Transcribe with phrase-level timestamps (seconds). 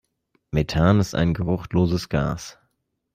[0.49, 2.57] Methan ist ein geruchloses Gas.